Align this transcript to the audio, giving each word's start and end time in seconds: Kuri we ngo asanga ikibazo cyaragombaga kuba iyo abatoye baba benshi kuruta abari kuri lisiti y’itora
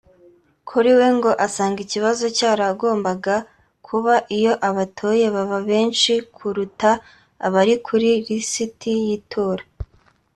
Kuri 0.69 0.91
we 0.97 1.07
ngo 1.15 1.31
asanga 1.45 1.79
ikibazo 1.85 2.25
cyaragombaga 2.37 3.35
kuba 3.87 4.13
iyo 4.37 4.53
abatoye 4.69 5.25
baba 5.35 5.59
benshi 5.69 6.13
kuruta 6.35 6.91
abari 7.45 7.73
kuri 7.87 8.09
lisiti 8.27 8.89
y’itora 9.03 9.63